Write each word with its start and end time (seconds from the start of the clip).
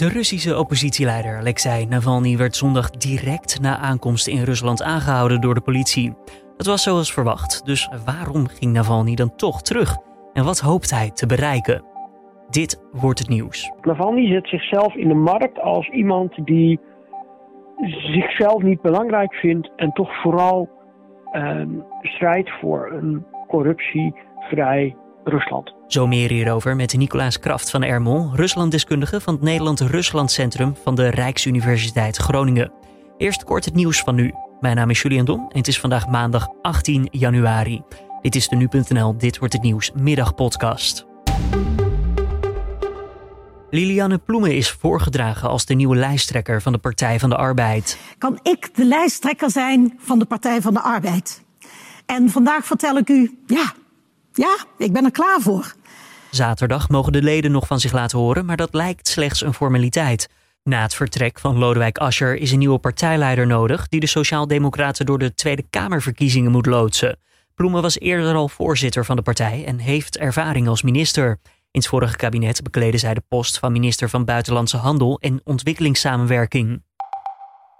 De 0.00 0.08
Russische 0.08 0.58
oppositieleider 0.58 1.36
Alexei 1.36 1.86
Navalny 1.86 2.36
werd 2.36 2.56
zondag 2.56 2.90
direct 2.90 3.60
na 3.60 3.76
aankomst 3.76 4.26
in 4.28 4.42
Rusland 4.42 4.82
aangehouden 4.82 5.40
door 5.40 5.54
de 5.54 5.60
politie. 5.60 6.14
Dat 6.56 6.66
was 6.66 6.82
zoals 6.82 7.12
verwacht, 7.12 7.66
dus 7.66 7.90
waarom 8.04 8.46
ging 8.46 8.72
Navalny 8.72 9.14
dan 9.14 9.36
toch 9.36 9.62
terug? 9.62 9.96
En 10.32 10.44
wat 10.44 10.60
hoopt 10.60 10.90
hij 10.90 11.10
te 11.10 11.26
bereiken? 11.26 11.84
Dit 12.50 12.82
wordt 12.92 13.18
het 13.18 13.28
nieuws. 13.28 13.72
Navalny 13.82 14.26
zet 14.32 14.48
zichzelf 14.48 14.94
in 14.94 15.08
de 15.08 15.14
markt 15.14 15.60
als 15.60 15.88
iemand 15.88 16.46
die 16.46 16.80
zichzelf 18.12 18.62
niet 18.62 18.80
belangrijk 18.80 19.34
vindt 19.34 19.70
en 19.76 19.92
toch 19.92 20.20
vooral 20.22 20.68
uh, 21.32 21.62
strijdt 22.02 22.50
voor 22.60 22.92
een 22.92 23.24
corruptievrij 23.48 24.96
Rusland. 25.24 25.74
Zo 25.86 26.06
meer 26.06 26.28
hierover 26.30 26.76
met 26.76 26.96
Nicolaas 26.96 27.38
Kraft 27.38 27.70
van 27.70 27.82
Ermol, 27.82 28.30
Ruslanddeskundige 28.34 29.20
van 29.20 29.34
het 29.34 29.42
Nederland-Rusland 29.42 30.30
Centrum 30.30 30.76
van 30.82 30.94
de 30.94 31.08
Rijksuniversiteit 31.08 32.16
Groningen. 32.16 32.72
Eerst 33.16 33.44
kort 33.44 33.64
het 33.64 33.74
nieuws 33.74 34.00
van 34.00 34.14
nu. 34.14 34.32
Mijn 34.60 34.76
naam 34.76 34.90
is 34.90 35.02
Julian 35.02 35.24
Dom 35.24 35.40
en 35.40 35.58
het 35.58 35.68
is 35.68 35.80
vandaag 35.80 36.08
maandag 36.08 36.48
18 36.62 37.08
januari. 37.10 37.82
Dit 38.20 38.34
is 38.34 38.48
de 38.48 38.56
Nu.nl 38.56 39.18
Dit 39.18 39.38
wordt 39.38 39.54
het 39.54 39.62
nieuws 39.62 39.92
middagpodcast. 39.94 41.06
Liliane 43.70 44.18
Ploemen 44.18 44.56
is 44.56 44.70
voorgedragen 44.70 45.48
als 45.48 45.64
de 45.64 45.74
nieuwe 45.74 45.96
lijsttrekker 45.96 46.62
van 46.62 46.72
de 46.72 46.78
Partij 46.78 47.18
van 47.18 47.28
de 47.28 47.36
Arbeid. 47.36 47.98
Kan 48.18 48.38
ik 48.42 48.74
de 48.74 48.84
lijsttrekker 48.84 49.50
zijn 49.50 49.98
van 49.98 50.18
de 50.18 50.24
Partij 50.24 50.60
van 50.60 50.74
de 50.74 50.80
Arbeid? 50.80 51.44
En 52.06 52.30
vandaag 52.30 52.64
vertel 52.64 52.96
ik 52.96 53.08
u, 53.08 53.38
ja, 53.46 53.72
ja, 54.40 54.64
ik 54.78 54.92
ben 54.92 55.04
er 55.04 55.10
klaar 55.10 55.40
voor. 55.40 55.74
Zaterdag 56.30 56.88
mogen 56.88 57.12
de 57.12 57.22
leden 57.22 57.50
nog 57.50 57.66
van 57.66 57.80
zich 57.80 57.92
laten 57.92 58.18
horen, 58.18 58.44
maar 58.44 58.56
dat 58.56 58.74
lijkt 58.74 59.08
slechts 59.08 59.42
een 59.42 59.54
formaliteit. 59.54 60.28
Na 60.62 60.82
het 60.82 60.94
vertrek 60.94 61.38
van 61.38 61.58
Lodewijk 61.58 61.98
Asscher 61.98 62.36
is 62.36 62.52
een 62.52 62.58
nieuwe 62.58 62.78
partijleider 62.78 63.46
nodig 63.46 63.88
die 63.88 64.00
de 64.00 64.06
Sociaaldemocraten 64.06 65.06
door 65.06 65.18
de 65.18 65.34
Tweede 65.34 65.64
Kamerverkiezingen 65.70 66.50
moet 66.50 66.66
loodsen. 66.66 67.18
Ploemen 67.54 67.82
was 67.82 67.98
eerder 67.98 68.34
al 68.34 68.48
voorzitter 68.48 69.04
van 69.04 69.16
de 69.16 69.22
partij 69.22 69.64
en 69.66 69.78
heeft 69.78 70.18
ervaring 70.18 70.68
als 70.68 70.82
minister. 70.82 71.38
In 71.70 71.80
het 71.80 71.86
vorige 71.86 72.16
kabinet 72.16 72.62
bekleedde 72.62 72.98
zij 72.98 73.14
de 73.14 73.22
post 73.28 73.58
van 73.58 73.72
minister 73.72 74.08
van 74.08 74.24
Buitenlandse 74.24 74.76
Handel 74.76 75.18
en 75.20 75.40
Ontwikkelingssamenwerking. 75.44 76.82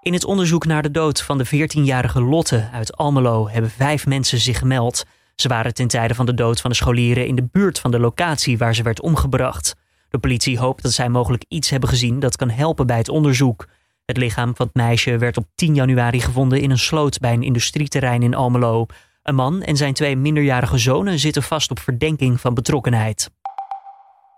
In 0.00 0.12
het 0.12 0.24
onderzoek 0.24 0.66
naar 0.66 0.82
de 0.82 0.90
dood 0.90 1.22
van 1.22 1.38
de 1.38 1.46
14-jarige 1.46 2.22
Lotte 2.22 2.68
uit 2.72 2.96
Almelo 2.96 3.48
hebben 3.48 3.70
vijf 3.70 4.06
mensen 4.06 4.38
zich 4.40 4.58
gemeld. 4.58 5.04
Ze 5.40 5.48
waren 5.48 5.74
ten 5.74 5.88
tijde 5.88 6.14
van 6.14 6.26
de 6.26 6.34
dood 6.34 6.60
van 6.60 6.70
de 6.70 6.76
scholieren 6.76 7.26
in 7.26 7.34
de 7.34 7.48
buurt 7.52 7.78
van 7.78 7.90
de 7.90 7.98
locatie 7.98 8.58
waar 8.58 8.74
ze 8.74 8.82
werd 8.82 9.00
omgebracht. 9.00 9.76
De 10.08 10.18
politie 10.18 10.58
hoopt 10.58 10.82
dat 10.82 10.92
zij 10.92 11.08
mogelijk 11.08 11.44
iets 11.48 11.70
hebben 11.70 11.88
gezien 11.88 12.20
dat 12.20 12.36
kan 12.36 12.50
helpen 12.50 12.86
bij 12.86 12.96
het 12.96 13.08
onderzoek. 13.08 13.66
Het 14.04 14.16
lichaam 14.16 14.56
van 14.56 14.66
het 14.66 14.74
meisje 14.74 15.18
werd 15.18 15.36
op 15.36 15.46
10 15.54 15.74
januari 15.74 16.20
gevonden 16.20 16.60
in 16.60 16.70
een 16.70 16.78
sloot 16.78 17.18
bij 17.18 17.32
een 17.32 17.42
industrieterrein 17.42 18.22
in 18.22 18.34
Almelo. 18.34 18.86
Een 19.22 19.34
man 19.34 19.62
en 19.62 19.76
zijn 19.76 19.94
twee 19.94 20.16
minderjarige 20.16 20.78
zonen 20.78 21.18
zitten 21.18 21.42
vast 21.42 21.70
op 21.70 21.78
verdenking 21.78 22.40
van 22.40 22.54
betrokkenheid. 22.54 23.30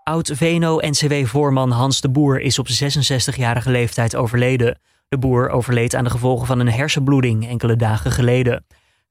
Oud-VNO-NCW-voorman 0.03 1.71
Hans 1.71 2.01
de 2.01 2.09
Boer 2.09 2.39
is 2.39 2.59
op 2.59 2.67
66-jarige 2.67 3.71
leeftijd 3.71 4.15
overleden. 4.15 4.79
De 5.07 5.17
boer 5.17 5.49
overleed 5.49 5.95
aan 5.95 6.03
de 6.03 6.09
gevolgen 6.09 6.47
van 6.47 6.59
een 6.59 6.71
hersenbloeding 6.71 7.47
enkele 7.47 7.75
dagen 7.75 8.11
geleden. 8.11 8.65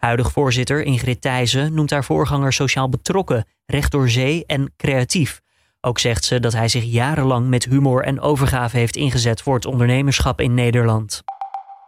Huidig 0.04 0.32
voorzitter 0.32 0.82
Ingrid 0.82 1.20
Thijssen 1.20 1.74
noemt 1.74 1.90
haar 1.90 2.04
voorganger 2.04 2.52
sociaal 2.52 2.88
betrokken, 2.88 3.44
recht 3.66 3.90
door 3.90 4.08
zee 4.08 4.46
en 4.46 4.72
creatief. 4.76 5.40
Ook 5.80 5.98
zegt 5.98 6.24
ze 6.24 6.40
dat 6.40 6.52
hij 6.52 6.68
zich 6.68 6.84
jarenlang 6.84 7.48
met 7.48 7.64
humor 7.64 8.04
en 8.04 8.20
overgave 8.20 8.76
heeft 8.76 8.96
ingezet 8.96 9.42
voor 9.42 9.54
het 9.54 9.66
ondernemerschap 9.66 10.40
in 10.40 10.54
Nederland. 10.54 11.22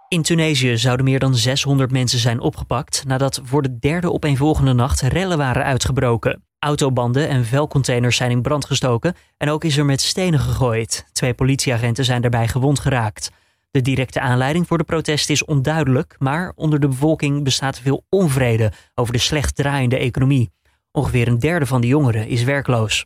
In 0.08 0.22
Tunesië 0.22 0.76
zouden 0.76 1.04
meer 1.04 1.18
dan 1.18 1.34
600 1.34 1.90
mensen 1.90 2.18
zijn 2.18 2.40
opgepakt 2.40 3.04
nadat 3.06 3.40
voor 3.44 3.62
de 3.62 3.78
derde 3.78 4.12
opeenvolgende 4.12 4.72
nacht 4.72 5.00
rellen 5.00 5.38
waren 5.38 5.64
uitgebroken. 5.64 6.42
Autobanden 6.58 7.28
en 7.28 7.44
vuilcontainers 7.44 8.16
zijn 8.16 8.30
in 8.30 8.42
brand 8.42 8.64
gestoken 8.64 9.14
en 9.36 9.50
ook 9.50 9.64
is 9.64 9.76
er 9.76 9.84
met 9.84 10.00
stenen 10.00 10.40
gegooid. 10.40 11.06
Twee 11.12 11.34
politieagenten 11.34 12.04
zijn 12.04 12.20
daarbij 12.20 12.48
gewond 12.48 12.78
geraakt. 12.78 13.30
De 13.74 13.82
directe 13.82 14.20
aanleiding 14.20 14.66
voor 14.66 14.78
de 14.78 14.84
protesten 14.84 15.34
is 15.34 15.44
onduidelijk, 15.44 16.16
maar 16.18 16.52
onder 16.54 16.80
de 16.80 16.88
bevolking 16.88 17.44
bestaat 17.44 17.78
veel 17.78 18.04
onvrede 18.08 18.72
over 18.94 19.12
de 19.12 19.18
slecht 19.18 19.56
draaiende 19.56 19.98
economie. 19.98 20.50
Ongeveer 20.92 21.28
een 21.28 21.38
derde 21.38 21.66
van 21.66 21.80
de 21.80 21.86
jongeren 21.86 22.28
is 22.28 22.42
werkloos. 22.42 23.04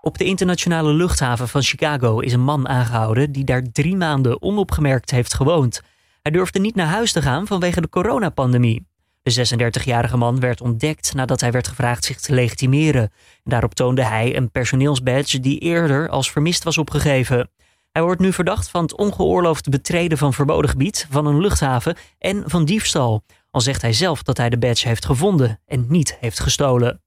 Op 0.00 0.18
de 0.18 0.24
internationale 0.24 0.92
luchthaven 0.92 1.48
van 1.48 1.62
Chicago 1.62 2.18
is 2.18 2.32
een 2.32 2.44
man 2.44 2.68
aangehouden 2.68 3.32
die 3.32 3.44
daar 3.44 3.62
drie 3.72 3.96
maanden 3.96 4.42
onopgemerkt 4.42 5.10
heeft 5.10 5.34
gewoond. 5.34 5.82
Hij 6.22 6.32
durfde 6.32 6.58
niet 6.58 6.74
naar 6.74 6.86
huis 6.86 7.12
te 7.12 7.22
gaan 7.22 7.46
vanwege 7.46 7.80
de 7.80 7.88
coronapandemie. 7.88 8.86
De 9.22 9.56
36-jarige 9.80 10.16
man 10.16 10.40
werd 10.40 10.60
ontdekt 10.60 11.14
nadat 11.14 11.40
hij 11.40 11.50
werd 11.50 11.68
gevraagd 11.68 12.04
zich 12.04 12.20
te 12.20 12.34
legitimeren. 12.34 13.12
Daarop 13.42 13.74
toonde 13.74 14.04
hij 14.04 14.36
een 14.36 14.50
personeelsbadge 14.50 15.40
die 15.40 15.58
eerder 15.58 16.08
als 16.08 16.30
vermist 16.30 16.64
was 16.64 16.78
opgegeven. 16.78 17.48
Hij 17.94 18.02
wordt 18.02 18.20
nu 18.20 18.32
verdacht 18.32 18.68
van 18.68 18.82
het 18.82 18.96
ongeoorloofd 18.96 19.68
betreden 19.68 20.18
van 20.18 20.32
verboden 20.32 20.70
gebied, 20.70 21.06
van 21.10 21.26
een 21.26 21.40
luchthaven 21.40 21.96
en 22.18 22.42
van 22.46 22.64
diefstal. 22.64 23.22
Al 23.50 23.60
zegt 23.60 23.82
hij 23.82 23.92
zelf 23.92 24.22
dat 24.22 24.36
hij 24.36 24.50
de 24.50 24.58
badge 24.58 24.88
heeft 24.88 25.04
gevonden 25.04 25.60
en 25.66 25.84
niet 25.88 26.16
heeft 26.20 26.40
gestolen. 26.40 27.02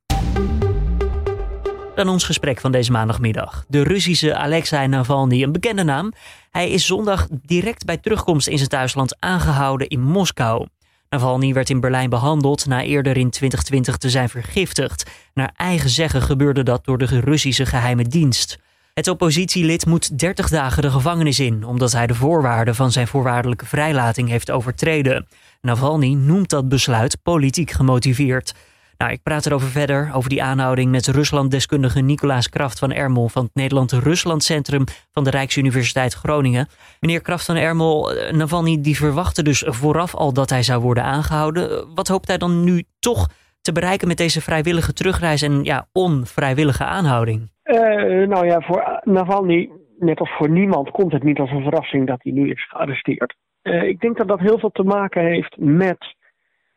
Dan 1.96 2.10
ons 2.10 2.24
gesprek 2.24 2.60
van 2.60 2.72
deze 2.72 2.92
maandagmiddag. 2.92 3.66
De 3.68 3.84
Russische 3.84 4.36
Alexei 4.36 4.88
Navalny, 4.88 5.44
een 5.44 5.52
bekende 5.52 5.84
naam. 5.84 6.14
Hij 6.52 6.70
is 6.70 6.86
zondag 6.86 7.28
direct 7.32 7.86
bij 7.86 7.98
terugkomst 7.98 8.48
in 8.48 8.58
zijn 8.58 8.70
thuisland 8.70 9.16
aangehouden 9.20 9.88
in 9.88 10.02
Moskou. 10.02 10.68
Navalny 11.10 11.54
werd 11.54 11.70
in 11.70 11.80
Berlijn 11.80 12.10
behandeld 12.10 12.66
na 12.66 12.84
eerder 12.84 13.18
in 13.18 13.30
2020 13.30 13.98
te 13.98 14.10
zijn 14.10 14.30
vergiftigd. 14.30 15.10
Naar 15.34 15.54
eigen 15.56 15.90
zeggen 15.90 16.22
gebeurde 16.22 16.64
dat 16.64 16.86
door 16.86 16.98
de 16.98 17.20
Russische 17.20 17.66
geheime 17.66 18.04
dienst. 18.04 18.58
Het 18.98 19.08
oppositielid 19.08 19.86
moet 19.86 20.20
30 20.20 20.50
dagen 20.50 20.82
de 20.82 20.92
gevangenis 20.92 21.40
in, 21.40 21.64
omdat 21.64 21.92
hij 21.92 22.08
de 22.08 22.14
voorwaarden 22.14 22.76
van 22.76 22.92
zijn 22.92 23.08
voorwaardelijke 23.08 23.66
vrijlating 23.66 24.30
heeft 24.30 24.52
overtreden. 24.52 25.28
Navalny 25.62 26.14
noemt 26.14 26.50
dat 26.50 26.70
besluit 26.70 27.18
politiek 27.24 27.72
gemotiveerd. 27.72 28.54
Nou, 28.98 29.12
ik 29.12 29.24
praat 29.24 29.46
erover 29.46 29.68
verder, 29.68 30.12
over 30.14 30.30
die 30.30 30.44
aanhouding 30.44 30.92
met 30.92 31.08
Ruslanddeskundige 31.08 32.00
Nicolaas 32.00 32.50
Kraft 32.50 32.80
van 32.80 32.92
Ermel 32.92 33.30
van 33.30 33.44
het 33.44 33.56
Nederland-Rusland 33.56 34.44
Centrum 34.44 34.84
van 35.12 35.24
de 35.24 35.30
Rijksuniversiteit 35.30 36.14
Groningen. 36.14 36.68
Meneer 37.00 37.22
Kraft 37.22 37.46
van 37.46 37.56
Ermel, 37.56 38.14
eh, 38.14 38.34
Navalny 38.34 38.82
die 38.82 38.98
verwachtte 38.98 39.44
dus 39.44 39.64
vooraf 39.66 40.16
al 40.16 40.34
dat 40.34 40.50
hij 40.50 40.64
zou 40.64 40.82
worden 40.82 41.04
aangehouden. 41.04 41.96
Wat 41.96 42.08
hoopt 42.08 42.28
hij 42.28 42.38
dan 42.38 42.64
nu 42.64 42.84
toch 43.00 43.28
te 43.62 43.72
bereiken 43.72 44.08
met 44.08 44.18
deze 44.18 44.42
vrijwillige 44.42 44.94
terugreis 44.94 45.42
en 45.42 45.64
ja, 45.64 45.88
onvrijwillige 45.92 46.84
aanhouding? 46.86 47.50
Uh, 47.68 48.28
nou 48.28 48.46
ja, 48.46 48.62
voor 48.62 49.02
Navalny, 49.04 49.70
net 50.00 50.20
als 50.20 50.32
voor 50.32 50.50
niemand, 50.50 50.92
komt 50.92 51.12
het 51.12 51.24
niet 51.24 51.40
als 51.40 51.52
een 51.52 51.64
verrassing 51.64 52.08
dat 52.08 52.24
hij 52.24 52.32
nu 52.32 52.50
is 52.50 52.68
gearresteerd. 52.68 53.36
Uh, 53.64 53.84
ik 53.84 54.00
denk 54.00 54.18
dat 54.18 54.28
dat 54.28 54.40
heel 54.40 54.60
veel 54.60 54.70
te 54.70 54.84
maken 54.84 55.22
heeft 55.22 55.58
met 55.58 56.16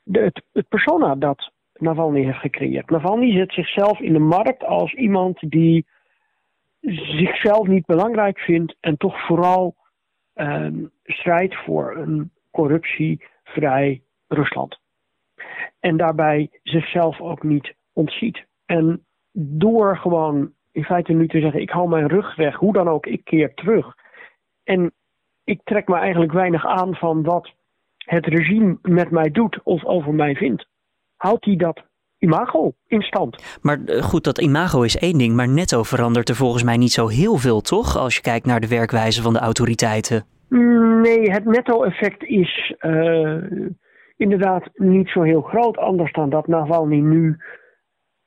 de, 0.02 0.32
het, 0.52 0.68
persona 0.68 1.14
dat 1.14 1.50
Navalny 1.74 2.24
heeft 2.24 2.38
gecreëerd. 2.38 2.90
Navalny 2.90 3.36
zet 3.36 3.52
zichzelf 3.52 4.00
in 4.00 4.12
de 4.12 4.18
markt 4.18 4.64
als 4.64 4.94
iemand 4.94 5.50
die 5.50 5.86
zichzelf 7.16 7.66
niet 7.66 7.86
belangrijk 7.86 8.38
vindt 8.38 8.76
en 8.80 8.96
toch 8.96 9.26
vooral 9.26 9.74
um, 10.34 10.90
strijdt 11.04 11.54
voor 11.54 11.96
een 11.96 12.30
corruptievrij 12.50 14.02
Rusland. 14.28 14.78
En 15.80 15.96
daarbij 15.96 16.50
zichzelf 16.62 17.20
ook 17.20 17.42
niet 17.42 17.74
ontziet. 17.92 18.46
En 18.66 19.04
door 19.32 19.96
gewoon 19.96 20.52
in 20.72 20.84
feite 20.84 21.12
nu 21.12 21.28
te 21.28 21.40
zeggen: 21.40 21.60
ik 21.60 21.70
hou 21.70 21.88
mijn 21.88 22.08
rug 22.08 22.36
weg, 22.36 22.54
hoe 22.54 22.72
dan 22.72 22.88
ook, 22.88 23.06
ik 23.06 23.24
keer 23.24 23.54
terug. 23.54 23.94
En 24.64 24.92
ik 25.44 25.60
trek 25.64 25.88
me 25.88 25.96
eigenlijk 25.96 26.32
weinig 26.32 26.66
aan 26.66 26.94
van 26.94 27.22
wat 27.22 27.50
het 27.96 28.26
regime 28.26 28.78
met 28.82 29.10
mij 29.10 29.30
doet 29.30 29.60
of 29.62 29.84
over 29.84 30.14
mij 30.14 30.34
vindt 30.34 30.68
houdt 31.20 31.44
hij 31.44 31.56
dat 31.56 31.82
imago 32.18 32.72
in 32.86 33.02
stand. 33.02 33.58
Maar 33.62 33.78
eh, 33.84 34.02
goed, 34.02 34.24
dat 34.24 34.40
imago 34.40 34.82
is 34.82 34.98
één 34.98 35.18
ding, 35.18 35.34
maar 35.34 35.48
netto 35.48 35.82
verandert 35.82 36.28
er 36.28 36.34
volgens 36.34 36.62
mij 36.62 36.76
niet 36.76 36.92
zo 36.92 37.08
heel 37.08 37.36
veel, 37.36 37.60
toch? 37.60 37.96
Als 37.96 38.14
je 38.16 38.22
kijkt 38.22 38.46
naar 38.46 38.60
de 38.60 38.68
werkwijze 38.68 39.22
van 39.22 39.32
de 39.32 39.38
autoriteiten. 39.38 40.24
Nee, 41.02 41.30
het 41.30 41.44
netto-effect 41.44 42.24
is 42.24 42.74
uh, 42.80 43.42
inderdaad 44.16 44.70
niet 44.74 45.08
zo 45.08 45.22
heel 45.22 45.40
groot. 45.40 45.76
Anders 45.76 46.12
dan 46.12 46.30
dat 46.30 46.46
Navalny 46.46 47.00
nu 47.00 47.36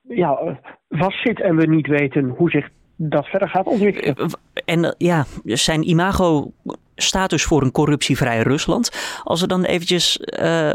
ja, 0.08 0.38
eh, 0.38 0.56
vastzit 0.90 1.42
en 1.42 1.56
we 1.56 1.68
niet 1.68 1.88
weten 1.88 2.30
hoe 2.30 2.50
zich 2.50 2.70
dat 2.96 3.26
verder 3.26 3.50
gaat 3.50 3.66
ontwikkelen. 3.66 4.16
En 4.66 4.96
ja, 4.98 5.26
zijn 5.44 5.90
imago 5.90 6.52
staat 6.96 7.30
dus 7.30 7.44
voor 7.44 7.62
een 7.62 7.72
corruptievrij 7.72 8.42
Rusland. 8.42 9.22
Als 9.24 9.42
we 9.42 9.48
dan 9.48 9.64
eventjes 9.64 10.20
uh, 10.40 10.74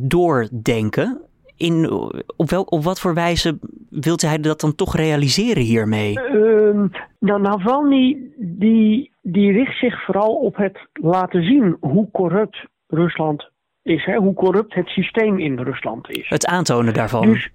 doordenken 0.00 1.20
in, 1.56 1.90
op, 2.36 2.50
wel, 2.50 2.62
op 2.62 2.84
wat 2.84 3.00
voor 3.00 3.14
wijze 3.14 3.58
wilt 3.90 4.22
hij 4.22 4.38
dat 4.38 4.60
dan 4.60 4.74
toch 4.74 4.96
realiseren 4.96 5.62
hiermee? 5.62 6.18
Uh, 6.18 6.84
nou, 7.18 7.40
Navalny 7.40 8.18
die, 8.36 9.12
die 9.22 9.52
richt 9.52 9.78
zich 9.78 10.04
vooral 10.04 10.34
op 10.34 10.56
het 10.56 10.78
laten 10.92 11.42
zien 11.42 11.76
hoe 11.80 12.10
corrupt 12.10 12.66
Rusland 12.86 13.50
is, 13.82 14.04
hè? 14.04 14.16
hoe 14.16 14.34
corrupt 14.34 14.74
het 14.74 14.88
systeem 14.88 15.38
in 15.38 15.58
Rusland 15.58 16.10
is. 16.10 16.28
Het 16.28 16.46
aantonen 16.46 16.94
daarvan. 16.94 17.26
Dus, 17.26 17.50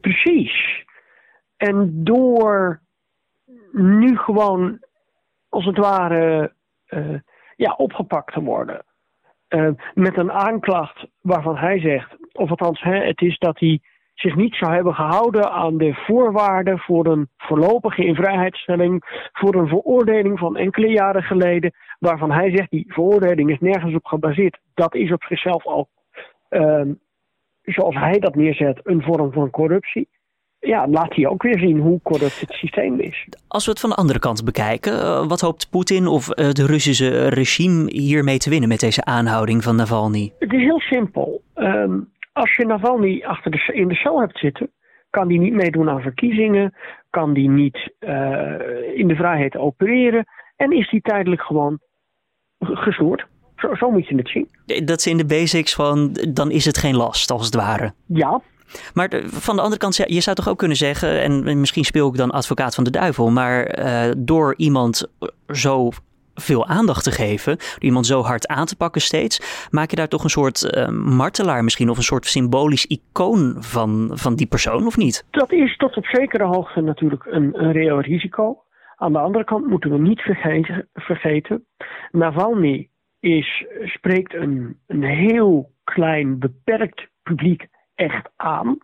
precies. 0.00 0.84
En 1.56 2.04
door 2.04 2.80
nu 3.72 4.16
gewoon, 4.16 4.78
als 5.48 5.64
het 5.64 5.76
ware, 5.76 6.52
uh, 6.88 7.18
ja, 7.56 7.74
opgepakt 7.76 8.32
te 8.32 8.40
worden. 8.40 8.84
Uh, 9.48 9.68
met 9.94 10.16
een 10.16 10.32
aanklacht 10.32 11.06
waarvan 11.20 11.56
hij 11.56 11.80
zegt, 11.80 12.16
of 12.32 12.50
althans, 12.50 12.80
hè, 12.80 13.04
het 13.04 13.20
is 13.20 13.38
dat 13.38 13.58
hij 13.58 13.80
zich 14.14 14.36
niet 14.36 14.54
zou 14.54 14.72
hebben 14.72 14.94
gehouden 14.94 15.50
aan 15.50 15.78
de 15.78 15.94
voorwaarden 15.94 16.78
voor 16.78 17.06
een 17.06 17.28
voorlopige 17.36 18.04
invrijheidstelling, 18.04 19.28
voor 19.32 19.54
een 19.54 19.68
veroordeling 19.68 20.38
van 20.38 20.56
enkele 20.56 20.88
jaren 20.88 21.22
geleden, 21.22 21.72
waarvan 21.98 22.30
hij 22.30 22.56
zegt 22.56 22.70
die 22.70 22.92
veroordeling 22.92 23.50
is 23.50 23.58
nergens 23.58 23.94
op 23.94 24.04
gebaseerd. 24.04 24.58
Dat 24.74 24.94
is 24.94 25.12
op 25.12 25.22
zichzelf 25.22 25.66
al, 25.66 25.88
uh, 26.50 26.82
zoals 27.62 27.94
hij 27.94 28.18
dat 28.18 28.34
neerzet, 28.34 28.80
een 28.82 29.02
vorm 29.02 29.32
van 29.32 29.50
corruptie. 29.50 30.08
Ja, 30.58 30.88
laat 30.88 31.14
hij 31.14 31.26
ook 31.26 31.42
weer 31.42 31.58
zien 31.58 31.78
hoe 31.78 32.00
corrupt 32.02 32.40
het 32.40 32.52
systeem 32.52 33.00
is. 33.00 33.26
Als 33.48 33.64
we 33.64 33.70
het 33.70 33.80
van 33.80 33.90
de 33.90 33.96
andere 33.96 34.18
kant 34.18 34.44
bekijken, 34.44 34.92
uh, 34.92 35.26
wat 35.26 35.40
hoopt 35.40 35.70
Poetin 35.70 36.06
of 36.06 36.28
uh, 36.28 36.46
het 36.46 36.58
Russische 36.58 37.28
regime 37.28 37.90
hiermee 37.90 38.38
te 38.38 38.50
winnen 38.50 38.68
met 38.68 38.80
deze 38.80 39.04
aanhouding 39.04 39.62
van 39.62 39.76
Navalny? 39.76 40.32
Het 40.38 40.52
is 40.52 40.62
heel 40.62 40.80
simpel. 40.80 41.42
Um, 41.54 42.10
als 42.32 42.56
je 42.56 42.66
Navalny 42.66 43.22
achter 43.24 43.50
de, 43.50 43.70
in 43.72 43.88
de 43.88 43.94
cel 43.94 44.20
hebt 44.20 44.38
zitten, 44.38 44.70
kan 45.10 45.28
die 45.28 45.38
niet 45.38 45.52
meedoen 45.52 45.88
aan 45.88 46.00
verkiezingen, 46.00 46.74
kan 47.10 47.32
die 47.32 47.48
niet 47.48 47.92
uh, 48.00 48.98
in 48.98 49.08
de 49.08 49.14
vrijheid 49.14 49.56
opereren 49.56 50.24
en 50.56 50.72
is 50.72 50.90
die 50.90 51.00
tijdelijk 51.00 51.42
gewoon 51.42 51.78
gestoord. 52.58 53.26
Zo, 53.62 53.74
zo, 53.74 53.90
moet 53.90 54.08
je 54.08 54.16
het 54.16 54.28
zien. 54.28 54.48
Dat 54.86 55.02
ze 55.02 55.10
in 55.10 55.16
de 55.16 55.26
basics 55.26 55.74
van, 55.74 56.16
dan 56.28 56.50
is 56.50 56.64
het 56.64 56.78
geen 56.78 56.96
last 56.96 57.30
als 57.30 57.44
het 57.44 57.54
ware. 57.54 57.92
Ja. 58.06 58.40
Maar 58.94 59.08
de, 59.08 59.22
van 59.28 59.56
de 59.56 59.62
andere 59.62 59.80
kant, 59.80 59.96
je 59.96 60.20
zou 60.20 60.36
toch 60.36 60.48
ook 60.48 60.58
kunnen 60.58 60.76
zeggen, 60.76 61.22
en 61.22 61.60
misschien 61.60 61.84
speel 61.84 62.08
ik 62.08 62.16
dan 62.16 62.30
advocaat 62.30 62.74
van 62.74 62.84
de 62.84 62.90
duivel, 62.90 63.30
maar 63.30 63.78
uh, 63.78 64.12
door 64.16 64.54
iemand 64.56 65.12
zo 65.46 65.90
veel 66.34 66.66
aandacht 66.66 67.04
te 67.04 67.10
geven, 67.10 67.56
iemand 67.78 68.06
zo 68.06 68.22
hard 68.22 68.46
aan 68.46 68.66
te 68.66 68.76
pakken 68.76 69.00
steeds, 69.00 69.68
maak 69.70 69.90
je 69.90 69.96
daar 69.96 70.08
toch 70.08 70.24
een 70.24 70.30
soort 70.30 70.74
uh, 70.76 70.88
martelaar 70.88 71.64
misschien 71.64 71.90
of 71.90 71.96
een 71.96 72.02
soort 72.02 72.26
symbolisch 72.26 72.86
icoon 72.86 73.56
van, 73.58 74.10
van 74.12 74.34
die 74.34 74.46
persoon 74.46 74.86
of 74.86 74.96
niet? 74.96 75.26
Dat 75.30 75.52
is 75.52 75.76
tot 75.76 75.96
op 75.96 76.06
zekere 76.06 76.44
hoogte 76.44 76.80
natuurlijk 76.80 77.26
een, 77.26 77.50
een 77.62 77.72
reëel 77.72 78.00
risico. 78.00 78.62
Aan 78.96 79.12
de 79.12 79.18
andere 79.18 79.44
kant 79.44 79.66
moeten 79.66 79.90
we 79.90 79.98
niet 79.98 80.20
vergeten, 80.20 80.88
vergeten 80.94 81.66
Navalny 82.10 82.90
is, 83.22 83.64
spreekt 83.82 84.34
een, 84.34 84.78
een 84.86 85.02
heel 85.02 85.72
klein, 85.84 86.38
beperkt 86.38 87.08
publiek 87.22 87.66
echt 87.94 88.30
aan. 88.36 88.78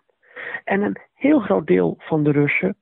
En 0.64 0.82
een 0.82 0.96
heel 1.14 1.40
groot 1.40 1.66
deel 1.66 1.94
van 1.98 2.24
de 2.24 2.30
Russen 2.30 2.76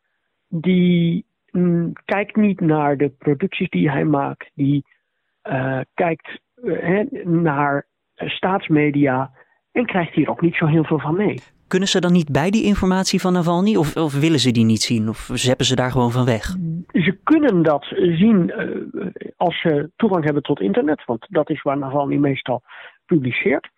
die 0.48 1.26
mm, 1.50 1.92
kijkt 2.04 2.36
niet 2.36 2.60
naar 2.60 2.96
de 2.96 3.08
producties 3.08 3.68
die 3.68 3.90
hij 3.90 4.04
maakt, 4.04 4.50
die 4.54 4.84
uh, 5.48 5.80
kijkt 5.94 6.40
uh, 6.56 7.24
naar 7.24 7.86
staatsmedia 8.14 9.32
en 9.72 9.86
krijgt 9.86 10.14
hier 10.14 10.30
ook 10.30 10.40
niet 10.40 10.54
zo 10.54 10.66
heel 10.66 10.84
veel 10.84 11.00
van 11.00 11.16
mee. 11.16 11.40
Kunnen 11.68 11.88
ze 11.88 12.00
dan 12.00 12.12
niet 12.12 12.32
bij 12.32 12.50
die 12.50 12.64
informatie 12.64 13.20
van 13.20 13.32
Navalny 13.32 13.76
of, 13.76 13.96
of 13.96 14.20
willen 14.20 14.38
ze 14.38 14.50
die 14.50 14.64
niet 14.64 14.82
zien 14.82 15.08
of 15.08 15.30
zeppen 15.32 15.66
ze 15.66 15.74
daar 15.74 15.90
gewoon 15.90 16.10
van 16.10 16.24
weg? 16.24 16.44
Ze 16.92 17.18
kunnen 17.22 17.62
dat 17.62 17.84
zien 17.98 18.52
uh, 18.56 19.06
als 19.36 19.60
ze 19.60 19.90
toegang 19.96 20.24
hebben 20.24 20.42
tot 20.42 20.60
internet, 20.60 21.04
want 21.04 21.26
dat 21.28 21.50
is 21.50 21.62
waar 21.62 21.78
Navalny 21.78 22.16
meestal 22.16 22.62
publiceert. 23.06 23.68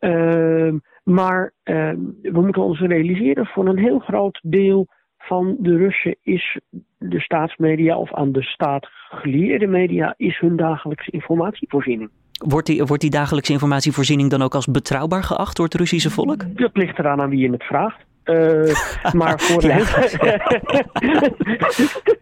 Uh, 0.00 0.72
maar 1.04 1.52
uh, 1.64 1.90
we 2.22 2.40
moeten 2.40 2.62
ons 2.62 2.80
realiseren, 2.80 3.46
voor 3.46 3.68
een 3.68 3.78
heel 3.78 3.98
groot 3.98 4.38
deel 4.42 4.86
van 5.18 5.56
de 5.60 5.76
Russen 5.76 6.16
is 6.22 6.60
de 6.98 7.20
staatsmedia 7.20 7.96
of 7.96 8.14
aan 8.14 8.32
de 8.32 8.42
staat 8.42 8.88
gelieerde 9.08 9.66
media 9.66 10.14
is 10.16 10.38
hun 10.38 10.56
dagelijkse 10.56 11.10
informatievoorziening. 11.10 12.10
Wordt 12.38 12.66
die, 12.66 12.84
wordt 12.84 13.02
die 13.02 13.10
dagelijkse 13.10 13.52
informatievoorziening 13.52 14.30
dan 14.30 14.42
ook 14.42 14.54
als 14.54 14.66
betrouwbaar 14.66 15.22
geacht 15.22 15.56
door 15.56 15.64
het 15.64 15.74
Russische 15.74 16.10
volk? 16.10 16.44
Dat 16.56 16.70
ligt 16.76 16.98
eraan 16.98 17.20
aan 17.20 17.30
wie 17.30 17.38
je 17.38 17.50
het 17.50 17.64
vraagt. 17.64 18.06
Uh, 18.24 18.74
maar 19.12 19.40
voor 19.46 19.66
ja. 19.66 19.78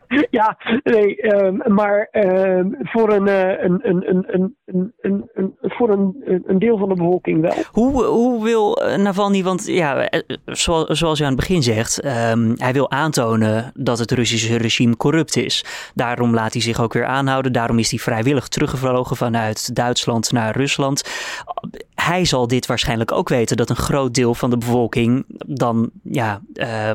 ja, 0.31 0.59
nee, 0.83 1.35
um, 1.35 1.63
maar 1.75 2.09
um, 2.13 2.77
voor 2.81 3.13
een, 3.13 3.29
een, 3.65 3.89
een, 3.89 4.11
een, 4.11 4.25
een, 4.65 4.95
een, 5.01 5.31
een, 5.35 5.55
voor 5.77 5.91
een, 5.91 6.43
een 6.47 6.59
deel 6.59 6.79
van 6.79 6.89
de 6.89 6.95
bevolking 6.95 7.41
wel. 7.41 7.55
Hoe, 7.73 8.05
hoe 8.05 8.45
wil 8.45 8.79
Navalny, 8.97 9.43
want 9.43 9.67
ja, 9.67 10.11
zoals, 10.45 10.99
zoals 10.99 11.19
je 11.19 11.25
aan 11.25 11.31
het 11.31 11.41
begin 11.41 11.63
zegt, 11.63 12.05
um, 12.05 12.55
hij 12.57 12.73
wil 12.73 12.91
aantonen 12.91 13.73
dat 13.75 13.99
het 13.99 14.11
Russische 14.11 14.57
regime 14.57 14.97
corrupt 14.97 15.37
is. 15.37 15.65
Daarom 15.95 16.35
laat 16.35 16.53
hij 16.53 16.63
zich 16.63 16.81
ook 16.81 16.93
weer 16.93 17.07
aanhouden. 17.07 17.53
Daarom 17.53 17.79
is 17.79 17.91
hij 17.91 17.99
vrijwillig 17.99 18.49
teruggevlogen 18.49 19.17
vanuit 19.17 19.75
Duitsland 19.75 20.33
naar 20.33 20.57
Rusland. 20.57 21.03
Hij 21.95 22.25
zal 22.25 22.47
dit 22.47 22.67
waarschijnlijk 22.67 23.13
ook 23.13 23.29
weten 23.29 23.57
dat 23.57 23.71
een 23.71 23.77
groot 23.77 24.15
deel 24.15 24.35
van 24.35 24.51
de 24.51 24.59
bevolking 24.59 25.25
dan 25.47 25.91
ja, 26.03 26.41
uh, 26.55 26.91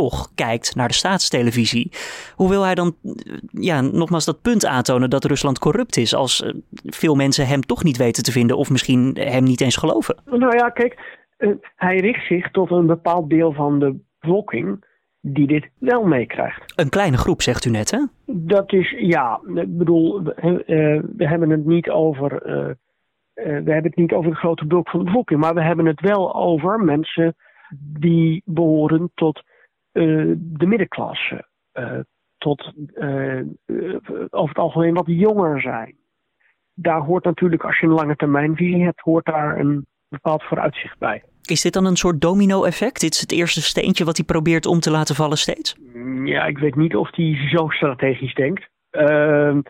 toch 0.00 0.34
kijkt 0.34 0.74
naar 0.74 0.88
de 0.88 0.94
staatstelevisie. 0.94 1.90
Hoe 2.34 2.48
wil 2.48 2.62
hij 2.62 2.74
dan 2.74 2.94
ja, 3.50 3.80
nogmaals 3.80 4.24
dat 4.24 4.42
punt 4.42 4.66
aantonen 4.66 5.10
dat 5.10 5.24
Rusland 5.24 5.58
corrupt 5.58 5.96
is 5.96 6.14
als 6.14 6.40
uh, 6.40 6.54
veel 6.84 7.14
mensen 7.14 7.46
hem 7.46 7.60
toch 7.60 7.84
niet 7.84 7.96
weten 7.96 8.22
te 8.22 8.32
vinden 8.32 8.56
of 8.56 8.70
misschien 8.70 9.16
hem 9.18 9.42
niet 9.42 9.60
eens 9.60 9.76
geloven? 9.76 10.16
Nou 10.24 10.56
ja, 10.56 10.68
kijk, 10.68 11.20
uh, 11.38 11.50
hij 11.76 11.96
richt 11.96 12.26
zich 12.26 12.50
tot 12.50 12.70
een 12.70 12.86
bepaald 12.86 13.30
deel 13.30 13.52
van 13.52 13.78
de 13.78 13.98
bevolking 14.20 14.84
die 15.20 15.46
dit 15.46 15.68
wel 15.78 16.04
meekrijgt. 16.04 16.72
Een 16.76 16.88
kleine 16.88 17.16
groep, 17.16 17.42
zegt 17.42 17.64
u 17.64 17.70
net, 17.70 17.90
hè? 17.90 17.98
Dat 18.26 18.72
is, 18.72 18.94
ja, 18.98 19.40
ik 19.54 19.78
bedoel, 19.78 20.22
we 20.22 21.26
hebben 21.26 21.50
het 21.50 21.66
niet 21.66 21.90
over 21.90 22.46
uh, 22.46 23.44
we 23.44 23.72
hebben 23.72 23.90
het 23.90 23.96
niet 23.96 24.12
over 24.12 24.30
de 24.30 24.36
grote 24.36 24.66
bulk 24.66 24.88
van 24.88 24.98
de 24.98 25.04
bevolking, 25.04 25.40
maar 25.40 25.54
we 25.54 25.62
hebben 25.62 25.86
het 25.86 26.00
wel 26.00 26.34
over 26.34 26.78
mensen 26.78 27.34
die 27.98 28.42
behoren 28.44 29.10
tot 29.14 29.42
de 29.92 30.66
middenklasse. 30.66 31.48
Uh, 31.72 31.98
tot 32.38 32.72
over 34.30 34.48
het 34.48 34.58
algemeen 34.58 34.94
wat 34.94 35.06
jonger 35.06 35.60
zijn. 35.60 35.96
Daar 36.74 37.00
hoort 37.00 37.24
natuurlijk, 37.24 37.64
als 37.64 37.78
je 37.78 37.86
een 37.86 37.92
lange 37.92 38.16
termijnvisie 38.16 38.84
hebt, 38.84 39.00
hoort 39.00 39.24
daar 39.24 39.58
een 39.58 39.86
bepaald 40.08 40.42
vooruitzicht 40.42 40.98
bij. 40.98 41.22
Is 41.42 41.62
dit 41.62 41.72
dan 41.72 41.84
een 41.84 41.96
soort 41.96 42.20
domino-effect? 42.20 43.00
Dit 43.00 43.14
is 43.14 43.20
het 43.20 43.32
eerste 43.32 43.62
steentje 43.62 44.04
wat 44.04 44.16
hij 44.16 44.26
probeert 44.26 44.66
om 44.66 44.80
te 44.80 44.90
laten 44.90 45.14
vallen 45.14 45.38
steeds? 45.38 45.76
Ja, 46.24 46.44
ik 46.44 46.58
weet 46.58 46.74
niet 46.74 46.96
of 46.96 47.16
hij 47.16 47.48
zo 47.48 47.68
strategisch 47.68 48.34
denkt. 48.34 48.68
Ehm, 48.90 49.60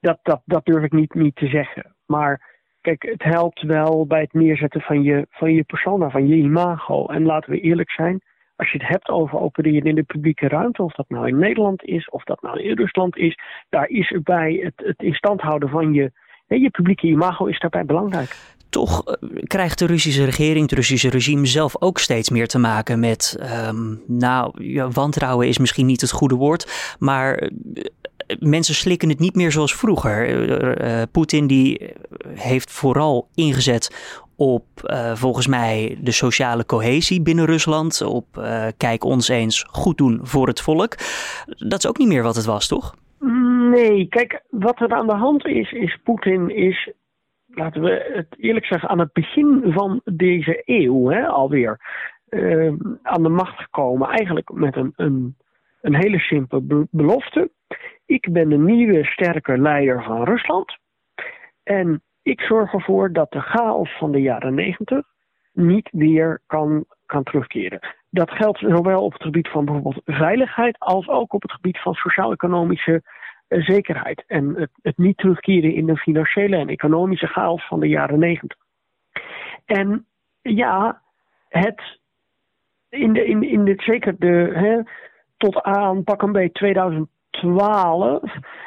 dat, 0.00 0.18
dat, 0.22 0.42
dat 0.44 0.64
durf 0.64 0.84
ik 0.84 0.92
niet, 0.92 1.14
niet 1.14 1.36
te 1.36 1.46
zeggen. 1.46 1.96
Maar 2.06 2.52
Kijk, 2.84 3.02
het 3.02 3.22
helpt 3.22 3.62
wel 3.62 4.06
bij 4.06 4.20
het 4.20 4.32
neerzetten 4.32 4.80
van 4.80 5.02
je, 5.02 5.26
van 5.30 5.52
je 5.52 5.62
persona, 5.62 6.10
van 6.10 6.26
je 6.28 6.34
imago. 6.34 7.06
En 7.06 7.24
laten 7.24 7.50
we 7.50 7.60
eerlijk 7.60 7.90
zijn, 7.90 8.20
als 8.56 8.70
je 8.70 8.78
het 8.78 8.88
hebt 8.88 9.08
over 9.08 9.38
opereren 9.38 9.88
in 9.88 9.94
de 9.94 10.02
publieke 10.02 10.48
ruimte, 10.48 10.82
of 10.82 10.92
dat 10.92 11.08
nou 11.08 11.28
in 11.28 11.38
Nederland 11.38 11.84
is, 11.84 12.10
of 12.10 12.24
dat 12.24 12.42
nou 12.42 12.60
in 12.60 12.76
Rusland 12.76 13.16
is, 13.16 13.38
daar 13.68 13.88
is 13.88 14.16
bij 14.22 14.60
het, 14.62 14.86
het 14.86 15.02
in 15.02 15.14
stand 15.14 15.40
houden 15.40 15.68
van 15.68 15.92
je, 15.92 16.12
je 16.46 16.70
publieke 16.70 17.06
imago 17.06 17.46
is 17.46 17.58
daarbij 17.58 17.84
belangrijk. 17.84 18.36
Toch 18.68 19.04
eh, 19.04 19.28
krijgt 19.42 19.78
de 19.78 19.86
Russische 19.86 20.24
regering, 20.24 20.62
het 20.62 20.72
Russische 20.72 21.10
regime 21.10 21.46
zelf 21.46 21.82
ook 21.82 21.98
steeds 21.98 22.30
meer 22.30 22.46
te 22.46 22.58
maken 22.58 23.00
met, 23.00 23.38
um, 23.68 24.02
nou, 24.06 24.52
wantrouwen 24.92 25.48
is 25.48 25.58
misschien 25.58 25.86
niet 25.86 26.00
het 26.00 26.10
goede 26.10 26.34
woord, 26.34 26.94
maar 26.98 27.34
eh, 27.34 27.50
mensen 28.38 28.74
slikken 28.74 29.08
het 29.08 29.18
niet 29.18 29.34
meer 29.34 29.52
zoals 29.52 29.74
vroeger. 29.74 30.28
Uh, 30.84 31.02
Poetin 31.12 31.46
die 31.46 31.92
heeft 32.34 32.72
vooral 32.72 33.28
ingezet 33.34 33.90
op 34.36 34.66
uh, 34.84 35.14
volgens 35.14 35.46
mij 35.46 35.98
de 36.00 36.12
sociale 36.12 36.66
cohesie 36.66 37.22
binnen 37.22 37.44
Rusland. 37.44 38.02
Op 38.02 38.26
uh, 38.38 38.66
kijk 38.76 39.04
ons 39.04 39.28
eens 39.28 39.66
goed 39.70 39.98
doen 39.98 40.20
voor 40.22 40.46
het 40.46 40.60
volk. 40.60 40.94
Dat 41.46 41.78
is 41.78 41.86
ook 41.86 41.98
niet 41.98 42.08
meer 42.08 42.22
wat 42.22 42.36
het 42.36 42.44
was, 42.44 42.68
toch? 42.68 42.94
Nee, 43.70 44.06
kijk, 44.08 44.42
wat 44.50 44.80
er 44.80 44.92
aan 44.92 45.06
de 45.06 45.14
hand 45.14 45.46
is, 45.46 45.72
is 45.72 45.98
Poetin 46.04 46.56
is, 46.56 46.92
laten 47.46 47.82
we 47.82 48.12
het 48.12 48.34
eerlijk 48.38 48.66
zeggen, 48.66 48.88
aan 48.88 48.98
het 48.98 49.12
begin 49.12 49.62
van 49.66 50.00
deze 50.04 50.62
eeuw 50.64 51.08
hè, 51.08 51.26
alweer 51.26 51.80
uh, 52.28 52.72
aan 53.02 53.22
de 53.22 53.28
macht 53.28 53.60
gekomen. 53.62 54.08
Eigenlijk 54.08 54.52
met 54.52 54.76
een, 54.76 54.92
een, 54.96 55.36
een 55.80 55.94
hele 55.94 56.18
simpele 56.18 56.86
belofte. 56.90 57.50
Ik 58.06 58.32
ben 58.32 58.48
de 58.48 58.58
nieuwe 58.58 59.04
sterke 59.04 59.58
leider 59.58 60.02
van 60.02 60.24
Rusland. 60.24 60.78
En 61.62 62.02
ik 62.24 62.40
zorg 62.40 62.72
ervoor 62.72 63.12
dat 63.12 63.30
de 63.30 63.40
chaos 63.40 63.98
van 63.98 64.12
de 64.12 64.20
jaren 64.20 64.54
negentig 64.54 65.06
niet 65.52 65.88
weer 65.92 66.40
kan, 66.46 66.84
kan 67.06 67.22
terugkeren. 67.22 67.80
Dat 68.10 68.30
geldt 68.30 68.58
zowel 68.58 69.04
op 69.04 69.12
het 69.12 69.22
gebied 69.22 69.48
van 69.48 69.64
bijvoorbeeld 69.64 70.00
veiligheid 70.04 70.78
als 70.78 71.08
ook 71.08 71.32
op 71.32 71.42
het 71.42 71.52
gebied 71.52 71.78
van 71.78 71.94
sociaal-economische 71.94 73.02
zekerheid 73.48 74.24
en 74.26 74.54
het, 74.54 74.70
het, 74.82 74.98
niet 74.98 75.16
terugkeren 75.16 75.74
in 75.74 75.86
de 75.86 75.96
financiële 75.96 76.56
en 76.56 76.68
economische 76.68 77.26
chaos 77.26 77.66
van 77.66 77.80
de 77.80 77.88
jaren 77.88 78.18
negentig. 78.18 78.58
En 79.64 80.06
ja, 80.42 81.00
het 81.48 81.98
in 82.88 83.12
de, 83.12 83.24
in, 83.24 83.42
in 83.42 83.64
dit, 83.64 83.82
zeker 83.82 84.18
de, 84.18 84.50
hè, 84.54 84.80
tot 85.36 85.62
aan 85.62 86.04
pak 86.04 86.22
een 86.22 86.32
beetje 86.32 86.52
2012 86.52 88.22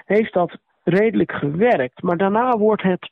heeft 0.06 0.34
dat 0.34 0.58
redelijk 0.84 1.32
gewerkt. 1.32 2.02
Maar 2.02 2.18
daarna 2.18 2.58
wordt 2.58 2.82
het 2.82 3.12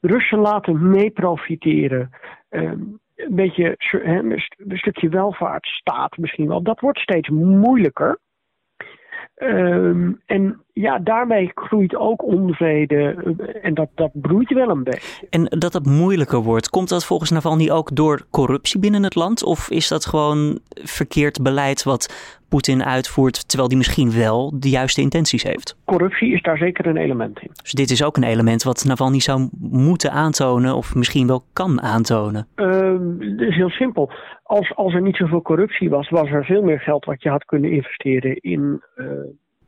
Russen 0.00 0.38
laten 0.38 0.90
meeprofiteren. 0.90 2.10
Uh, 2.50 2.72
een 3.16 3.34
beetje 3.34 3.74
een 3.78 4.78
stukje 4.78 5.08
welvaartsstaat 5.08 6.16
misschien 6.16 6.48
wel. 6.48 6.62
Dat 6.62 6.80
wordt 6.80 6.98
steeds 6.98 7.28
moeilijker. 7.28 8.18
Um, 9.36 10.22
en 10.26 10.64
ja, 10.80 10.98
daarmee 10.98 11.50
groeit 11.54 11.96
ook 11.96 12.24
onvrede 12.24 13.34
eh, 13.38 13.64
en 13.64 13.74
dat, 13.74 13.88
dat 13.94 14.10
broeit 14.12 14.52
wel 14.52 14.68
een 14.68 14.84
beetje. 14.84 15.26
En 15.30 15.44
dat 15.44 15.72
het 15.72 15.86
moeilijker 15.86 16.42
wordt, 16.42 16.68
komt 16.68 16.88
dat 16.88 17.04
volgens 17.04 17.30
Navalny 17.30 17.70
ook 17.70 17.96
door 17.96 18.26
corruptie 18.30 18.80
binnen 18.80 19.02
het 19.02 19.14
land? 19.14 19.44
Of 19.44 19.70
is 19.70 19.88
dat 19.88 20.06
gewoon 20.06 20.58
verkeerd 20.68 21.42
beleid 21.42 21.82
wat 21.82 22.36
Poetin 22.48 22.84
uitvoert, 22.84 23.48
terwijl 23.48 23.68
die 23.68 23.78
misschien 23.78 24.12
wel 24.12 24.52
de 24.60 24.68
juiste 24.68 25.00
intenties 25.00 25.42
heeft? 25.42 25.76
Corruptie 25.84 26.32
is 26.32 26.42
daar 26.42 26.56
zeker 26.56 26.86
een 26.86 26.96
element 26.96 27.40
in. 27.40 27.50
Dus 27.62 27.72
dit 27.72 27.90
is 27.90 28.04
ook 28.04 28.16
een 28.16 28.22
element 28.22 28.62
wat 28.62 28.84
Navalny 28.84 29.20
zou 29.20 29.48
moeten 29.60 30.12
aantonen 30.12 30.74
of 30.74 30.94
misschien 30.94 31.26
wel 31.26 31.44
kan 31.52 31.82
aantonen? 31.82 32.46
Uh, 32.56 32.92
het 33.18 33.40
is 33.40 33.56
heel 33.56 33.70
simpel. 33.70 34.10
Als, 34.42 34.74
als 34.74 34.94
er 34.94 35.02
niet 35.02 35.16
zoveel 35.16 35.42
corruptie 35.42 35.90
was, 35.90 36.08
was 36.08 36.30
er 36.30 36.44
veel 36.44 36.62
meer 36.62 36.80
geld 36.80 37.04
wat 37.04 37.22
je 37.22 37.28
had 37.28 37.44
kunnen 37.44 37.70
investeren 37.70 38.36
in... 38.36 38.82
Uh, 38.96 39.06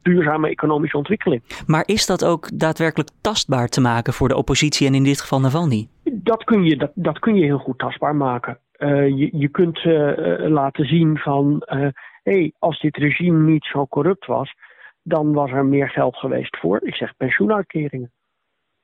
duurzame 0.02 0.48
economische 0.48 0.96
ontwikkeling. 0.96 1.42
Maar 1.66 1.82
is 1.86 2.06
dat 2.06 2.24
ook 2.24 2.58
daadwerkelijk 2.58 3.10
tastbaar 3.20 3.68
te 3.68 3.80
maken 3.80 4.12
voor 4.12 4.28
de 4.28 4.36
oppositie 4.36 4.86
en 4.86 4.94
in 4.94 5.04
dit 5.04 5.20
geval 5.20 5.40
Navalny? 5.40 5.88
Dat 6.04 6.44
kun 6.44 6.64
je, 6.64 6.76
dat, 6.76 6.90
dat 6.94 7.18
kun 7.18 7.34
je 7.34 7.44
heel 7.44 7.58
goed 7.58 7.78
tastbaar 7.78 8.16
maken. 8.16 8.58
Uh, 8.78 9.08
je, 9.08 9.28
je 9.32 9.48
kunt 9.48 9.84
uh, 9.84 10.12
laten 10.48 10.84
zien 10.86 11.18
van, 11.18 11.62
hé, 11.66 11.90
hey, 12.22 12.52
als 12.58 12.80
dit 12.80 12.96
regime 12.96 13.50
niet 13.50 13.64
zo 13.64 13.86
corrupt 13.86 14.26
was, 14.26 14.54
dan 15.02 15.32
was 15.32 15.50
er 15.50 15.64
meer 15.64 15.88
geld 15.88 16.16
geweest 16.16 16.56
voor, 16.56 16.80
ik 16.82 16.94
zeg 16.94 17.16
pensioenuitkeringen 17.16 18.12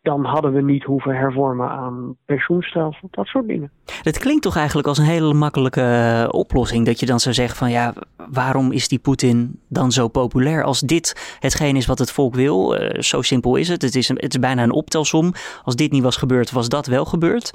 dan 0.07 0.25
hadden 0.25 0.53
we 0.53 0.63
niet 0.63 0.85
hoeven 0.85 1.15
hervormen 1.15 1.69
aan 1.69 2.17
pensioenstelsel, 2.25 3.09
dat 3.11 3.27
soort 3.27 3.47
dingen. 3.47 3.71
Het 4.03 4.19
klinkt 4.19 4.43
toch 4.43 4.57
eigenlijk 4.57 4.89
als 4.89 4.99
een 4.99 5.05
hele 5.05 5.35
makkelijke 5.35 5.81
eh, 5.81 6.29
oplossing. 6.31 6.87
Dat 6.87 7.01
je 7.01 7.07
dan 7.07 7.21
zou 7.21 7.35
zeggen 7.35 7.57
van 7.57 7.71
ja, 7.71 7.95
waarom 8.31 8.73
is 8.73 8.89
die 8.89 8.99
Poetin 8.99 9.61
dan 9.69 9.93
zo 9.93 10.09
populair? 10.09 10.65
Als 10.65 10.81
dit 10.81 11.37
hetgeen 11.41 11.77
is 11.77 11.87
wat 11.87 11.99
het 11.99 12.11
volk 12.11 12.35
wil, 12.35 12.81
uh, 12.81 13.01
zo 13.01 13.23
simpel 13.23 13.57
is 13.57 13.69
het. 13.69 13.83
Het 13.83 13.95
is, 13.95 14.09
het 14.09 14.35
is 14.35 14.41
bijna 14.41 14.63
een 14.63 14.73
optelsom. 14.73 15.33
Als 15.65 15.77
dit 15.77 15.93
niet 15.93 16.03
was 16.03 16.17
gebeurd, 16.17 16.51
was 16.51 16.69
dat 16.69 16.87
wel 16.87 17.05
gebeurd. 17.05 17.53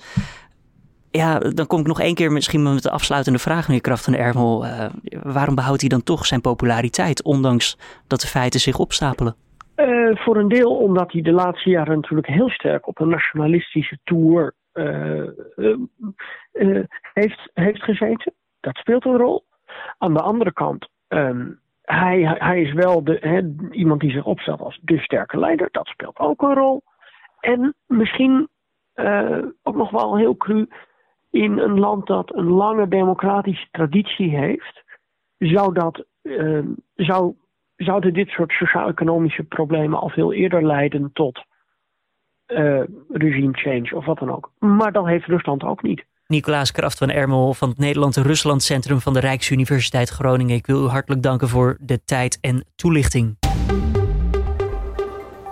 Ja, 1.12 1.40
dan 1.40 1.68
kom 1.68 1.80
ik 1.80 1.88
nog 1.88 2.00
één 2.00 2.16
keer 2.16 2.32
misschien 2.32 2.64
met 2.64 2.84
de 2.84 2.92
afsluitende 2.92 3.40
vraag, 3.40 3.68
meneer 3.68 3.82
Kraft 3.82 4.04
van 4.04 4.16
Ermel. 4.16 4.66
Uh, 4.66 4.86
waarom 5.24 5.56
behoudt 5.56 5.82
hij 5.82 5.90
dan 5.90 6.04
toch 6.04 6.26
zijn 6.26 6.42
populariteit, 6.42 7.24
ondanks 7.24 7.78
dat 8.08 8.22
de 8.22 8.28
feiten 8.28 8.60
zich 8.60 8.78
opstapelen? 8.78 9.36
Uh, 9.82 10.16
voor 10.16 10.38
een 10.38 10.48
deel 10.48 10.78
omdat 10.78 11.12
hij 11.12 11.22
de 11.22 11.32
laatste 11.32 11.70
jaren 11.70 11.96
natuurlijk 11.96 12.28
heel 12.28 12.50
sterk 12.50 12.88
op 12.88 13.00
een 13.00 13.10
nationalistische 13.10 14.00
tour 14.04 14.54
uh, 14.74 15.28
uh, 15.56 16.84
heeft, 17.14 17.50
heeft 17.54 17.84
gezeten. 17.84 18.34
Dat 18.60 18.76
speelt 18.78 19.06
een 19.06 19.18
rol. 19.18 19.46
Aan 19.98 20.14
de 20.14 20.22
andere 20.22 20.54
kant, 20.54 20.90
um, 21.08 21.60
hij, 21.82 22.36
hij 22.38 22.62
is 22.62 22.74
wel 22.74 23.04
de, 23.04 23.70
iemand 23.72 24.02
die 24.02 24.12
zich 24.12 24.26
opstelt 24.26 24.60
als 24.60 24.80
de 24.82 24.98
sterke 24.98 25.40
leider. 25.40 25.70
Dat 25.72 25.88
speelt 25.88 26.20
ook 26.20 26.42
een 26.42 26.54
rol. 26.54 26.82
En 27.40 27.76
misschien 27.86 28.50
ook 29.64 29.76
nog 29.76 29.90
wel 29.90 30.18
heel 30.18 30.38
cru, 30.38 30.68
in 31.30 31.58
een 31.58 31.80
land 31.80 32.08
dat 32.08 32.36
een 32.36 32.50
lange 32.50 32.88
democratische 32.88 33.68
traditie 33.72 34.38
heeft, 34.38 34.84
zou 35.38 35.74
dat 35.74 36.06
ehm, 36.22 36.68
zou 36.96 37.36
zouden 37.84 38.14
dit 38.14 38.30
soort 38.30 38.52
sociaal-economische 38.52 39.44
problemen 39.44 40.00
al 40.00 40.10
veel 40.10 40.34
eerder 40.34 40.66
leiden 40.66 41.10
tot 41.14 41.46
uh, 42.48 42.82
regime 43.10 43.54
change 43.54 43.96
of 43.96 44.06
wat 44.06 44.20
dan 44.20 44.32
ook. 44.32 44.52
Maar 44.60 44.92
dat 44.92 45.06
heeft 45.06 45.26
Rusland 45.26 45.64
ook 45.64 45.82
niet. 45.82 46.04
Nicolaas 46.28 46.72
Kraft 46.72 46.98
van 46.98 47.10
Ermel 47.10 47.54
van 47.54 47.70
het 47.70 47.78
Nederland-Rusland 47.78 48.64
Centrum 48.64 49.00
van 49.00 49.14
de 49.14 49.20
Rijksuniversiteit 49.20 50.10
Groningen. 50.10 50.56
Ik 50.56 50.66
wil 50.66 50.84
u 50.84 50.88
hartelijk 50.88 51.22
danken 51.24 51.48
voor 51.48 51.78
de 51.80 52.04
tijd 52.04 52.38
en 52.42 52.66
toelichting. 52.76 53.38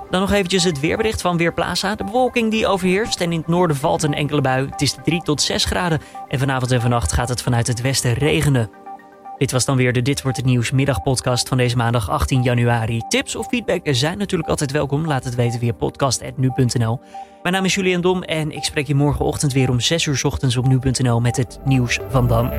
Dan 0.10 0.22
nog 0.22 0.32
eventjes 0.32 0.64
het 0.64 0.80
weerbericht 0.80 1.22
van 1.22 1.38
Weerplaza. 1.38 1.96
De 1.96 2.04
bewolking 2.04 2.52
die 2.52 2.68
overheerst 2.68 3.22
en 3.22 3.32
in 3.32 3.40
het 3.40 3.48
noorden 3.48 3.76
valt 3.76 4.04
een 4.04 4.14
enkele 4.14 4.42
bui. 4.42 4.68
Het 4.70 4.82
is 4.82 4.98
3 5.04 5.22
tot 5.22 5.42
6 5.42 5.66
graden 5.66 6.00
en 6.28 6.40
vanavond 6.40 6.72
en 6.72 6.82
vannacht 6.82 7.12
gaat 7.12 7.30
het 7.30 7.42
vanuit 7.42 7.68
het 7.68 7.82
westen 7.82 8.14
regenen. 8.14 8.70
Dit 9.40 9.52
was 9.52 9.66
dan 9.66 9.78
weer 9.78 9.94
de 9.94 10.02
Dit 10.02 10.22
wordt 10.22 10.38
het 10.38 10.46
nieuws 10.46 10.72
middagpodcast 10.72 11.48
van 11.48 11.58
deze 11.58 11.76
maandag 11.76 12.10
18 12.10 12.44
januari. 12.44 13.02
Tips 13.08 13.36
of 13.36 13.48
feedback 13.48 13.82
zijn 13.84 14.18
natuurlijk 14.18 14.50
altijd 14.50 14.72
welkom. 14.72 15.06
Laat 15.06 15.24
het 15.24 15.36
weten 15.36 15.60
via 15.60 15.72
podcast.nu.nl. 15.72 17.00
Mijn 17.42 17.54
naam 17.54 17.66
is 17.66 17.76
Julian 17.76 18.02
Dom 18.02 18.24
en 18.24 18.52
ik 18.52 18.64
spreek 18.64 18.88
je 18.88 18.96
morgenochtend 18.96 19.54
weer 19.54 19.70
om 19.70 19.80
6 19.80 20.06
uur 20.06 20.22
ochtends 20.24 20.58
op 20.58 20.68
nu.nl 20.68 21.20
met 21.22 21.38
het 21.38 21.60
nieuws 21.64 22.00
van 22.10 22.28
dan. 22.28 22.52